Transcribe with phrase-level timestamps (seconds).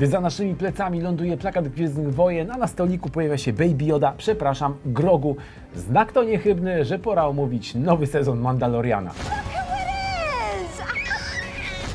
[0.00, 4.12] Gdy za naszymi plecami ląduje plakat Gwiezdnych Wojen, a na stoliku pojawia się Baby Yoda,
[4.16, 5.36] przepraszam, Grogu,
[5.74, 9.10] znak to niechybny, że pora omówić nowy sezon Mandaloriana.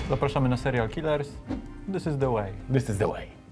[0.10, 1.30] Zapraszamy na serial Killers.
[1.94, 2.52] This is the way.
[2.74, 3.45] This is the way.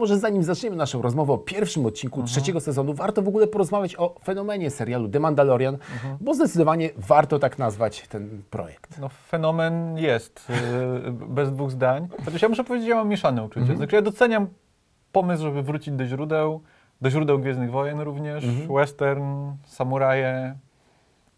[0.00, 4.14] Może zanim zaczniemy naszą rozmowę o pierwszym odcinku trzeciego sezonu, warto w ogóle porozmawiać o
[4.24, 5.78] fenomenie serialu The Mandalorian,
[6.20, 8.98] bo zdecydowanie warto tak nazwać ten projekt.
[8.98, 10.48] No, fenomen jest,
[11.04, 12.08] yy, bez dwóch zdań.
[12.24, 13.76] Chociaż ja muszę powiedzieć, że ja mam mieszane uczucie.
[13.76, 14.46] Znaczy, ja doceniam
[15.12, 16.60] pomysł, żeby wrócić do źródeł,
[17.00, 18.44] do źródeł Gwiezdnych Wojen również,
[18.76, 20.54] western, samuraje,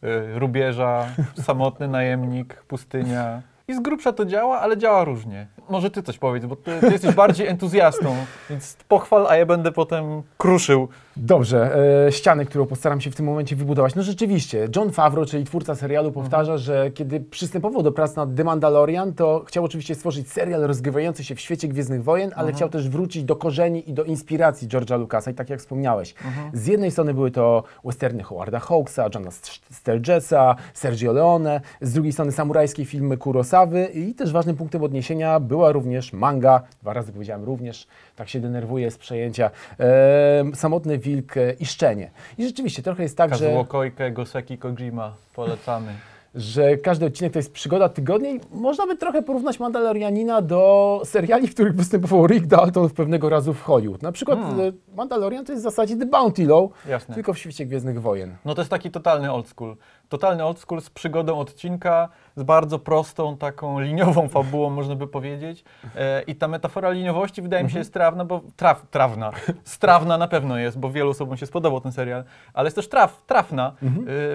[0.03, 1.06] yy, rubieża,
[1.47, 3.42] samotny najemnik, pustynia.
[3.69, 5.47] I z grubsza to działa, ale działa różnie.
[5.69, 8.16] Może ty coś powiedz, bo ty, ty jesteś bardziej entuzjastą,
[8.51, 10.89] więc pochwal, a ja będę potem kruszył.
[11.16, 11.77] Dobrze,
[12.07, 13.95] e, ścianę, którą postaram się w tym momencie wybudować.
[13.95, 18.45] No rzeczywiście, John Favreau, czyli twórca serialu, powtarza, że kiedy przystępował do prac nad The
[18.45, 22.89] Mandalorian, to chciał oczywiście stworzyć serial rozgrywający się w świecie Gwiezdnych Wojen, ale chciał też
[22.89, 25.31] wrócić do korzeni i do inspiracji George'a Lucasa.
[25.31, 26.14] I tak jak wspomniałeś,
[26.53, 29.31] z jednej strony były to westerny Howarda Hawkesa, Johna
[29.70, 35.72] Sturgesa, Sergio Leone, z drugiej strony samurajskie filmy Kurosawy i też ważnym punktem odniesienia była
[35.72, 39.50] również manga, dwa razy powiedziałem również, tak się denerwuję z przejęcia,
[39.81, 42.11] e, Samotny Wilk i Szczenie.
[42.39, 45.92] I rzeczywiście trochę jest tak, że, Kazuo Koike, Goseki Kojima, polecamy.
[46.34, 51.48] że każdy odcinek to jest przygoda tygodnia i można by trochę porównać Mandalorianina do seriali,
[51.48, 54.03] w których występował Rick Dalton w pewnego razu w Hollywood.
[54.03, 57.14] Na przykład e, Mandalorian to jest w zasadzie The Bounty Law, Jasne.
[57.14, 58.37] tylko w świecie Gwiezdnych Wojen.
[58.44, 59.77] No to jest taki totalny old school.
[60.13, 65.65] Totalny old school z przygodą odcinka, z bardzo prostą, taką liniową fabułą, można by powiedzieć.
[65.97, 69.31] E, I ta metafora liniowości wydaje mi się jest trawna, bo traf, trawna.
[69.65, 72.25] Strawna na pewno jest, bo wielu osobom się spodobał ten serial,
[72.55, 73.73] ale jest też traf, trafna.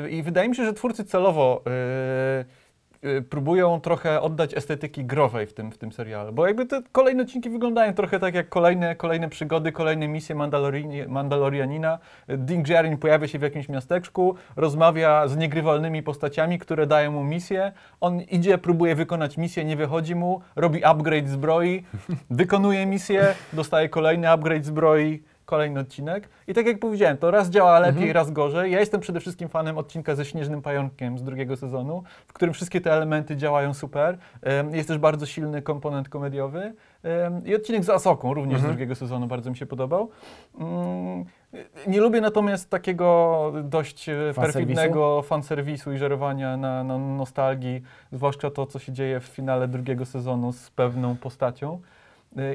[0.06, 2.67] E, I wydaje mi się, że twórcy celowo e, e,
[3.30, 7.50] próbują trochę oddać estetyki growej w tym, w tym serialu, bo jakby te kolejne odcinki
[7.50, 10.36] wyglądają trochę tak jak kolejne, kolejne przygody, kolejne misje
[11.08, 12.00] Mandalorianina.
[12.30, 17.72] Din Djarin pojawia się w jakimś miasteczku, rozmawia z niegrywalnymi postaciami, które dają mu misję.
[18.02, 21.84] On idzie, próbuje wykonać misję, nie wychodzi mu, robi upgrade zbroi,
[22.30, 26.30] wykonuje misję, dostaje kolejny upgrade zbroi, kolejny odcinek.
[26.48, 28.72] I tak jak powiedziałem, to raz działa lepiej, raz gorzej.
[28.72, 32.82] Ja jestem przede wszystkim fanem odcinka ze Śnieżnym Pająkiem z drugiego sezonu, w którym wszystkie
[32.82, 34.18] te elementy działają super.
[34.72, 36.74] Jest też bardzo silny komponent komediowy.
[37.46, 40.10] I odcinek z Asoką również z drugiego sezonu bardzo mi się podobał.
[40.60, 41.26] Mm,
[41.88, 44.42] Nie lubię natomiast takiego dość e, Fanserwisu?
[44.42, 47.82] perfidnego fanserwisu i żerowania na, na nostalgii,
[48.12, 51.80] zwłaszcza to, co się dzieje w finale drugiego sezonu z pewną postacią.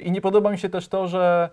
[0.03, 1.50] I nie podoba mi się też to, że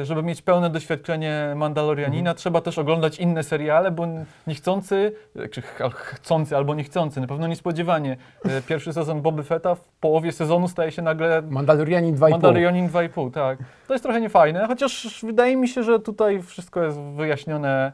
[0.00, 4.06] y, żeby mieć pełne doświadczenie Mandalorianina, trzeba też oglądać inne seriale, bo
[4.46, 5.12] niechcący,
[5.50, 8.16] czy ch- chcący albo niechcący, na pewno niespodziewanie,
[8.46, 12.30] y, pierwszy sezon Boby Fetta w połowie sezonu staje się nagle Mandalorianin 2,5.
[12.30, 13.58] Mandalorianin 2,5, tak.
[13.88, 17.92] To jest trochę niefajne, chociaż wydaje mi się, że tutaj wszystko jest wyjaśnione.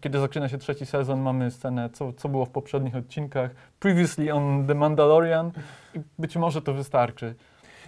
[0.00, 3.50] Kiedy zaczyna się trzeci sezon, mamy scenę, co, co było w poprzednich odcinkach.
[3.80, 5.50] Previously on The Mandalorian
[5.94, 7.34] i być może to wystarczy.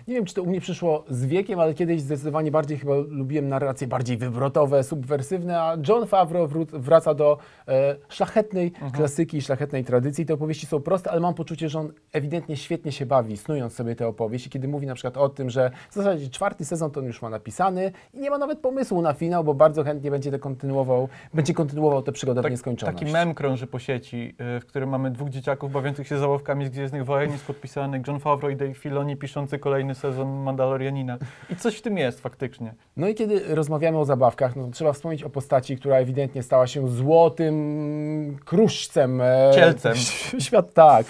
[0.08, 3.48] Nie wiem, czy to u mnie przyszło z wiekiem, ale kiedyś zdecydowanie bardziej chyba lubiłem
[3.48, 7.38] narracje bardziej wywrotowe, subwersywne, a John Favreau wraca do
[7.69, 10.26] e, szlachetnej klasyki, szlachetnej tradycji.
[10.26, 13.96] Te opowieści są proste, ale mam poczucie, że on ewidentnie świetnie się bawi, snując sobie
[13.96, 17.06] te opowieści, kiedy mówi na przykład o tym, że w zasadzie czwarty sezon to on
[17.06, 20.38] już ma napisany i nie ma nawet pomysłu na finał, bo bardzo chętnie będzie to
[20.38, 22.98] kontynuował, będzie kontynuował tę przygodę w nieskończoność.
[22.98, 26.70] Taki mem krąży po sieci, y, w którym mamy dwóch dzieciaków bawiących się zabawkami z
[26.70, 31.19] Gwiezdnych Wojen, jest podpisany John Favreau i Dave Filoni piszący kolejny sezon Mandalorianina.
[31.50, 32.75] I coś w tym jest faktycznie.
[32.97, 36.66] No i kiedy rozmawiamy o zabawkach, no to trzeba wspomnieć o postaci, która ewidentnie stała
[36.66, 39.20] się złotym kruszcem.
[39.20, 39.94] e, Cielcem.
[40.47, 41.06] Świat, tak.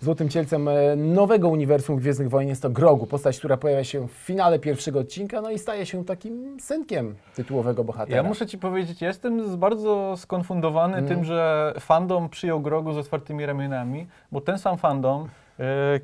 [0.00, 4.12] Złotym cielcem e, nowego uniwersum Gwiezdnych Wojen jest to Grogu, postać, która pojawia się w
[4.12, 8.16] finale pierwszego odcinka, no i staje się takim synkiem tytułowego bohatera.
[8.16, 14.06] Ja muszę ci powiedzieć, jestem bardzo skonfundowany tym, że fandom przyjął Grogu z otwartymi ramionami,
[14.32, 15.28] bo ten sam fandom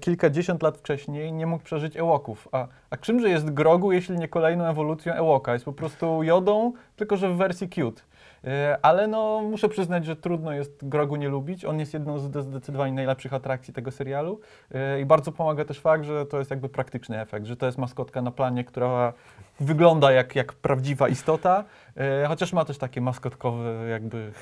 [0.00, 2.48] kilkadziesiąt lat wcześniej nie mógł przeżyć Ewoków.
[2.52, 5.52] A, a czymże jest Grogu, jeśli nie kolejną ewolucją Ewoka?
[5.52, 8.02] Jest po prostu Jodą, tylko że w wersji cute.
[8.44, 11.64] E, Ale no, muszę przyznać, że trudno jest Grogu nie lubić.
[11.64, 14.40] On jest jedną z zde- zdecydowanie najlepszych atrakcji tego serialu.
[14.74, 17.78] E, I bardzo pomaga też fakt, że to jest jakby praktyczny efekt, że to jest
[17.78, 19.12] maskotka na planie, która
[19.60, 21.64] wygląda jak, jak prawdziwa istota,
[21.96, 24.32] e, chociaż ma też takie maskotkowe jakby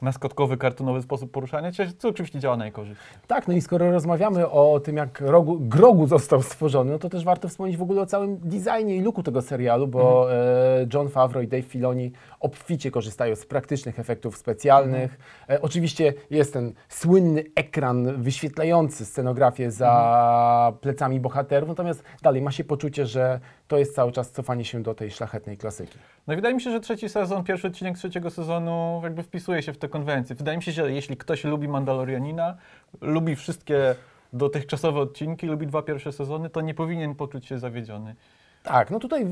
[0.00, 3.00] maskotkowy, kartonowy sposób poruszania się, co oczywiście działa na jej korzyść.
[3.26, 7.24] Tak, no i skoro rozmawiamy o tym, jak Rogu, Grogu został stworzony, no to też
[7.24, 10.38] warto wspomnieć w ogóle o całym designie i looku tego serialu, bo Mhm.
[10.82, 15.18] e, John Favreau i Dave Filoni obficie korzystają z praktycznych efektów specjalnych.
[15.50, 22.64] E, oczywiście jest ten słynny ekran wyświetlający scenografię za plecami bohaterów, natomiast dalej ma się
[22.64, 25.98] poczucie, że to jest cały czas cofanie się do tej szlachetnej klasyki.
[26.26, 29.72] No i wydaje mi się, że trzeci sezon, pierwszy odcinek trzeciego sezonu jakby wpisuje się
[29.72, 30.36] w te konwencje.
[30.36, 32.56] Wydaje mi się, że jeśli ktoś lubi Mandalorianina,
[33.00, 33.94] lubi wszystkie
[34.32, 38.14] dotychczasowe odcinki, lubi dwa pierwsze sezony, to nie powinien poczuć się zawiedziony.
[38.62, 39.26] Tak, no tutaj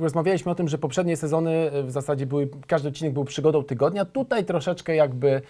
[0.00, 4.04] rozmawialiśmy o tym, że poprzednie sezony e, w zasadzie były, każdy odcinek był przygodą tygodnia.
[4.04, 5.42] Tutaj troszeczkę jakby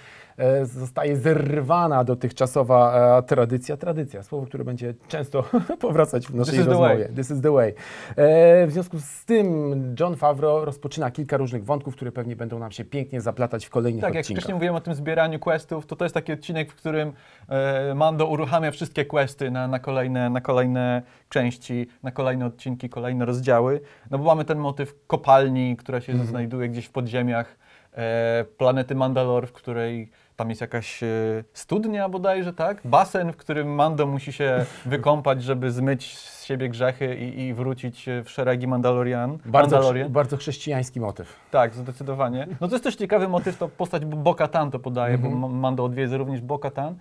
[0.63, 3.77] zostaje zerwana dotychczasowa e, tradycja.
[3.77, 5.45] Tradycja, słowo, które będzie często
[5.81, 7.09] powracać w naszej is the rozmowie.
[7.17, 7.75] This is the way.
[8.17, 12.71] E, w związku z tym John Favreau rozpoczyna kilka różnych wątków, które pewnie będą nam
[12.73, 14.41] się pięknie zaplatać w kolejnych Tak, jak odcinkach.
[14.43, 17.13] wcześniej mówiłem o tym zbieraniu questów, to to jest taki odcinek, w którym
[17.49, 23.25] e, Mando uruchamia wszystkie questy na, na, kolejne, na kolejne części, na kolejne odcinki, kolejne
[23.25, 23.81] rozdziały.
[24.11, 26.31] No bo mamy ten motyw kopalni, która się Mhm.
[26.31, 27.57] znajduje gdzieś w podziemiach
[27.93, 30.11] e, planety Mandalore, w której
[30.43, 31.07] tam jest jakaś e,
[31.53, 32.81] studnia bodajże, tak?
[32.85, 38.07] Basen, w którym Mando musi się wykąpać, żeby zmyć z siebie grzechy i, i wrócić
[38.25, 39.39] w szeregi Mandalorian.
[39.45, 40.13] Bardzo, Mandalorian.
[40.13, 41.37] bardzo chrześcijański motyw.
[41.51, 42.47] Tak, zdecydowanie.
[42.61, 46.17] No to jest też ciekawy motyw, to postać Bo-Katan to podaje, bo Ma- Mando odwiedza
[46.17, 46.95] również Bo-Katan.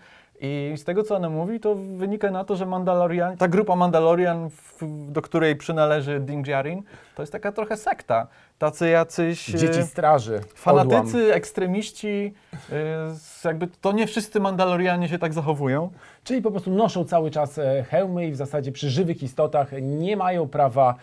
[0.44, 4.50] I z tego, co ona mówi, to wynika na to, że Mandalorian, ta grupa Mandalorian,
[4.50, 6.84] w, do której przynależy Din Djarin,
[7.16, 8.28] to jest taka trochę sekta.
[8.62, 9.56] Tacy jacyś...
[9.56, 10.36] e, Dzieci straży,
[10.66, 10.88] odłam.
[10.88, 12.34] Fanatycy, ekstremiści,
[12.72, 15.90] e, jakby to nie wszyscy Mandalorianie się tak zachowują.
[16.24, 20.18] Czyli po prostu noszą cały czas e, hełmy i w zasadzie przy żywych istotach nie
[20.18, 20.96] mają prawa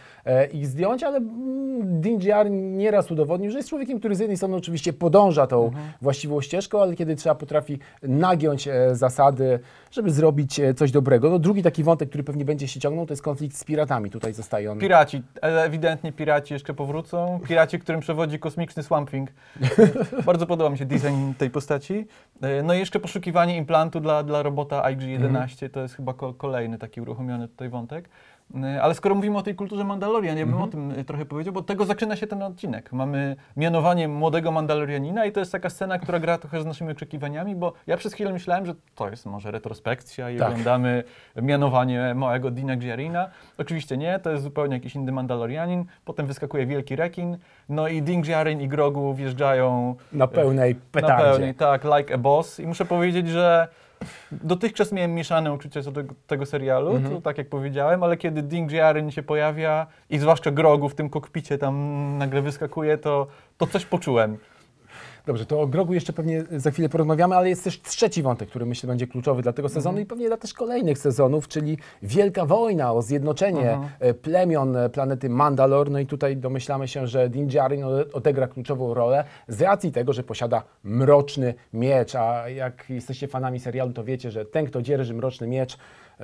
[0.53, 4.57] ich zdjąć, ale mm, Din Djarin nieraz udowodnił, że jest człowiekiem, który z jednej strony
[4.57, 5.85] oczywiście podąża tą Mhm.
[6.03, 11.31] właściwą ścieżką, ale kiedy trzeba potrafi nagiąć zasady, żeby zrobić coś dobrego.
[11.31, 14.11] No drugi taki wątek, który pewnie będzie się ciągnął, to jest konflikt z piratami.
[14.11, 14.79] Tutaj zostaje on...
[14.79, 17.41] Piraci, ewidentnie piraci jeszcze powrócą.
[17.49, 19.31] Piraci, którym przewodzi kosmiczny Swamp Thing.
[20.27, 22.07] Bardzo podoba mi się design tej postaci.
[22.43, 26.79] E, No i jeszcze poszukiwanie implantu dla, dla robota IG-11, to jest chyba ko- kolejny
[26.79, 28.09] taki uruchomiony tutaj wątek.
[28.65, 31.53] E, Ale skoro mówimy o tej kulturze Mandalorian, ja bym o tym e, trochę powiedział,
[31.55, 32.93] bo tego zaczyna się ten odcinek.
[32.93, 37.55] Mamy mianowanie młodego Mandalorianina i to jest taka scena, która gra trochę z naszymi oczekiwaniami,
[37.57, 40.49] bo ja przez chwilę myślałem, że to jest może retrospekcja i Tak.
[40.49, 41.05] oglądamy
[41.43, 43.29] mianowanie małego Dina Djarina.
[43.59, 45.85] Oczywiście nie, to jest zupełnie jakiś inny Mandalorianin.
[46.05, 51.39] Potem wyskakuje wielki rekin, no i Din Djarin i Grogu wjeżdżają Na pełnej na petardzie.
[51.39, 52.61] pełni, tak, like a boss.
[52.61, 53.69] I muszę powiedzieć, że
[54.33, 57.15] dotychczas miałem mieszane uczucia co do tego, serialu, Mhm.
[57.15, 61.11] to tak jak powiedziałem, ale kiedy Din Djarin się pojawia i zwłaszcza Grogu w tym
[61.11, 61.75] kokpicie tam
[62.19, 63.27] nagle wyskakuje, to,
[63.59, 64.39] to coś poczułem.
[65.29, 68.67] Dobrze, to o Grogu jeszcze pewnie za chwilę porozmawiamy, ale jest też trzeci wątek, który
[68.67, 72.93] myślę będzie kluczowy dla tego sezonu i pewnie dla też kolejnych sezonów, czyli wielka wojna
[72.93, 73.89] o zjednoczenie Mhm.
[74.01, 75.91] e, plemion e, planety Mandalor.
[75.91, 80.13] No i tutaj domyślamy się, że Din Djarin ode- odegra kluczową rolę z racji tego,
[80.13, 85.15] że posiada mroczny miecz, a jak jesteście fanami serialu, to wiecie, że ten, kto dzierży
[85.15, 85.79] mroczny miecz,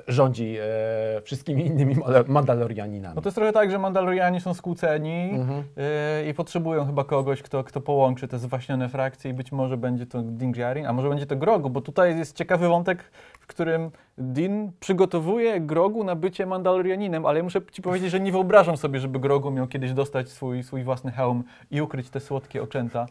[0.08, 1.96] rządzi e, wszystkimi innymi
[2.26, 3.14] Mandalorianinami.
[3.16, 7.64] No to jest trochę tak, że Mandalorianie są skłóceni yy, i potrzebują chyba kogoś, kto,
[7.64, 11.26] kto połączy te zwaśnione frakcje i być może będzie to Din Djarin, a może będzie
[11.26, 13.10] to Grogu, bo tutaj jest ciekawy wątek,
[13.40, 18.32] w którym Din przygotowuje Grogu na bycie Mandalorianinem, ale ja muszę Ci powiedzieć, że nie
[18.32, 22.62] wyobrażam sobie, żeby Grogu miał kiedyś dostać swój, swój własny hełm i ukryć te słodkie
[22.62, 23.06] oczęta.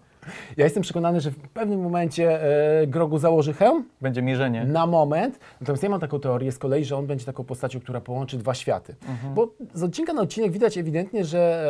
[0.57, 2.41] Ja jestem przekonany, że w pewnym momencie
[2.81, 4.65] e, Grogu założy hełm, Będzie mierzenie.
[4.65, 5.39] na moment.
[5.61, 8.53] Natomiast ja mam taką teorię z kolei, że on będzie taką postacią, która połączy dwa
[8.53, 8.95] światy.
[9.09, 9.33] Mhm.
[9.33, 11.65] Bo z odcinka na odcinek widać ewidentnie, że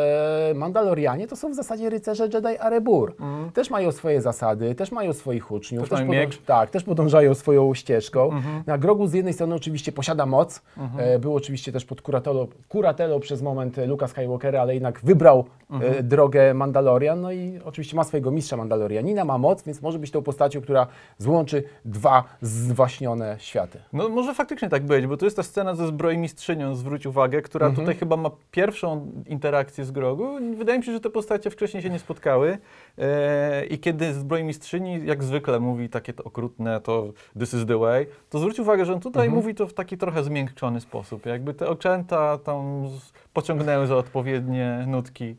[0.52, 3.16] e, Mandalorianie to są w zasadzie rycerze Jedi Arebur.
[3.54, 5.84] Też mają swoje zasady, też mają swoich uczniów.
[5.84, 6.02] Mhm.
[6.02, 6.42] Też miecz.
[6.46, 8.24] tak, też podążają swoją ścieżką.
[8.32, 8.64] Mhm.
[8.68, 10.62] Na Grogu z jednej strony oczywiście posiada moc.
[10.98, 15.94] E, był oczywiście też pod kuratelą, kuratelą przez moment Luka Skywalkera, ale jednak wybrał Mhm.
[15.94, 17.22] e, drogę Mandalorian.
[17.22, 20.88] No i oczywiście ma swojego mistrza Mandalorianina, ma moc, więc może być tą postacią, która
[21.18, 23.80] złączy dwa zwaśnione światy.
[23.94, 27.68] No może faktycznie tak być, bo to jest ta scena ze zbrojmistrzynią, zwróć uwagę, która
[27.68, 27.86] Mhm.
[27.86, 30.28] tutaj chyba ma pierwszą interakcję z Grogu.
[30.58, 32.58] Wydaje mi się, że te postacie wcześniej się nie spotkały
[32.98, 37.06] e, i kiedy zbrojmistrzyni jak zwykle mówi takie to okrutne, to
[37.40, 39.44] this is the way, to zwróć uwagę, że on tutaj Mhm.
[39.44, 42.90] mówi to w taki trochę zmiękczony sposób, jakby te oczęta tam
[43.34, 45.36] pociągnęły za odpowiednie nutki.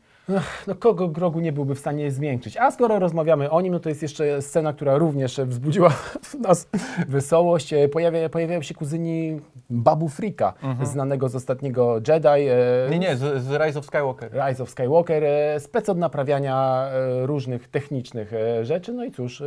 [0.67, 2.57] No kogo Grogu nie byłby w stanie zmiękczyć?
[2.57, 5.89] A skoro rozmawiamy o nim, no to jest jeszcze scena, która również wzbudziła
[6.21, 6.67] w nas
[7.07, 7.73] wesołość.
[7.73, 9.39] E, Pojawia, pojawiają się kuzyni
[9.69, 10.53] Babu Frika,
[10.83, 12.27] znanego z ostatniego Jedi.
[12.27, 14.31] e, Nie, nie, z, z Rise of Skywalker.
[14.47, 16.89] Rise of Skywalker, e, spec od naprawiania
[17.21, 18.93] różnych technicznych rzeczy.
[18.93, 19.43] No i cóż,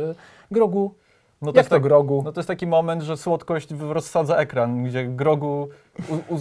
[0.51, 0.93] Grogu
[1.41, 2.21] No Jak jest to tak- Grogu?
[2.25, 5.67] No to jest taki moment, że słodkość rozsadza ekran, gdzie Grogu
[6.09, 6.39] u, u,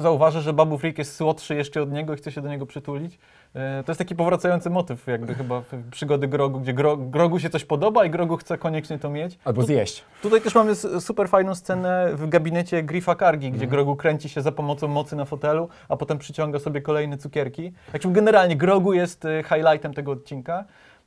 [0.00, 3.18] zauważy, że Babu Freak jest słodszy jeszcze od niego i chce się do niego przytulić.
[3.54, 7.64] E, to jest taki powracający motyw jakby chyba przygody Grogu, gdzie Gro, Grogu się coś
[7.64, 9.38] podoba i Grogu chce koniecznie to mieć.
[9.44, 10.04] Albo zjeść.
[10.22, 14.52] Tutaj też mamy super fajną scenę w gabinecie Griffa Kargi, gdzie Grogu kręci się za
[14.52, 17.72] pomocą mocy na fotelu, a potem przyciąga sobie kolejne cukierki.
[17.92, 20.64] Także generalnie Grogu jest e, highlightem tego odcinka.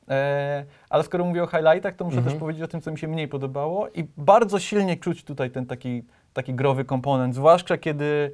[0.10, 2.34] E, ale skoro mówię o highlightach, to muszę Mhm.
[2.34, 3.88] też powiedzieć o tym, co mi się mniej podobało.
[3.89, 8.32] I bardzo silnie czuć tutaj ten taki, taki growy komponent, zwłaszcza kiedy,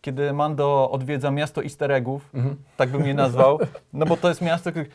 [0.00, 2.56] kiedy Mando odwiedza miasto easter eggów, Mhm.
[2.76, 3.58] tak bym je nazwał,
[3.92, 4.86] no bo to jest miasto, które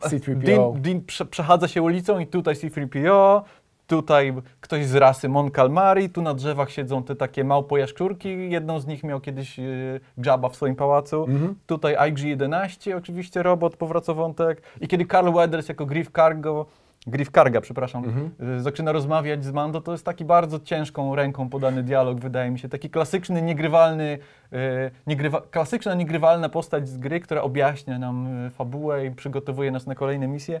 [0.00, 0.34] C-3PO.
[0.44, 3.42] Dean, Dean prze, przechadza się ulicą i tutaj C-3PO,
[3.96, 8.80] tutaj ktoś z rasy Mon Calmari, tu na drzewach siedzą te takie małpo jaszczurki, jedną
[8.80, 9.62] z nich miał kiedyś e,
[10.26, 11.54] Jabba w swoim pałacu, Mhm.
[11.66, 16.66] tutaj IG-11 oczywiście robot, powraca wątek i kiedy Carl Weathers jako Griff Cargo,
[17.06, 18.30] Griff Karga, przepraszam, Mhm.
[18.58, 22.58] e, zaczyna rozmawiać z Mando, to jest taki bardzo ciężką ręką podany dialog, wydaje mi
[22.58, 24.18] się, taki klasyczny, niegrywalny,
[24.52, 29.94] e, niegrywa, klasyczna, niegrywalna postać z gry, która objaśnia nam fabułę i przygotowuje nas na
[29.94, 30.60] kolejne misje.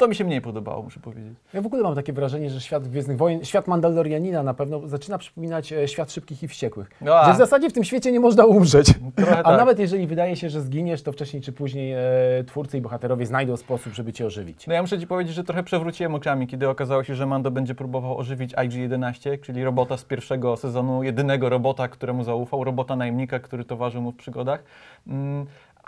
[0.00, 1.32] To mi się mniej podobało, muszę powiedzieć.
[1.54, 5.18] Ja w ogóle mam takie wrażenie, że świat Gwiezdnych Wojen, świat Mandalorianina na pewno zaczyna
[5.18, 6.90] przypominać e, świat szybkich i wściekłych.
[7.12, 7.26] A.
[7.26, 8.94] Że w zasadzie w tym świecie nie można umrzeć.
[9.16, 9.58] Trochę A tak.
[9.58, 13.56] nawet jeżeli wydaje się, że zginiesz, to wcześniej czy później e, twórcy i bohaterowie znajdą
[13.56, 14.66] sposób, żeby cię ożywić.
[14.66, 17.74] No ja muszę Ci powiedzieć, że trochę przewróciłem oczami, kiedy okazało się, że Mando będzie
[17.74, 23.64] próbował ożywić IG-11, czyli robota z pierwszego sezonu, jedynego robota, któremu zaufał, robota najemnika, który
[23.64, 24.62] towarzył mu w przygodach.
[25.06, 25.46] Mm,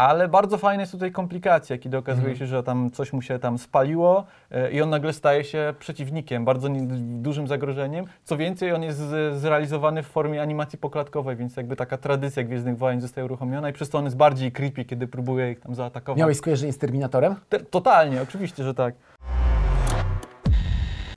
[0.08, 3.58] ale bardzo fajna jest tutaj komplikacja, kiedy okazuje się, że tam coś mu się tam
[3.58, 6.68] spaliło e, i on nagle staje się przeciwnikiem, bardzo
[6.98, 8.04] dużym zagrożeniem.
[8.24, 9.00] Co więcej, on jest
[9.34, 13.90] zrealizowany w formie animacji poklatkowej, więc jakby taka tradycja Gwiezdnych Wojen zostaje uruchomiona i przez
[13.90, 16.18] to on jest bardziej creepy, kiedy próbuje ich tam zaatakować.
[16.18, 17.34] Miałeś skojarzenie z Terminatorem?
[17.48, 18.94] Te, totalnie, oczywiście, że tak.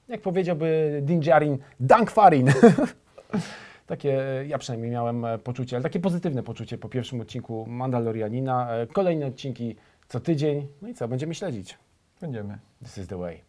[0.08, 2.52] Jak powiedziałby Din Djarin, Dank Farin.
[3.88, 8.76] Takie, e, ja przynajmniej miałem e, poczucie, ale takie pozytywne poczucie po pierwszym odcinku Mandalorianina.
[8.76, 9.76] E, Kolejne odcinki
[10.08, 10.68] co tydzień.
[10.82, 11.78] No i co, będziemy śledzić.
[12.22, 12.60] Będziemy.
[12.84, 13.42] This is the way.